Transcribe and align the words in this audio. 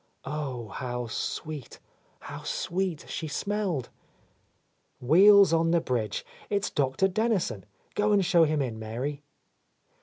Oh, 0.25 0.69
how 0.69 1.05
sweet, 1.05 1.79
how 2.21 2.41
sweet 2.41 3.05
she 3.07 3.27
smelled! 3.27 3.89
"Wheels 4.99 5.53
on 5.53 5.69
the 5.69 5.79
bridge; 5.79 6.25
it's 6.49 6.71
Doctor 6.71 7.07
Dennison. 7.07 7.67
Go 7.93 8.11
and 8.11 8.25
show 8.25 8.43
him 8.45 8.63
in, 8.63 8.79
Mary." 8.79 9.21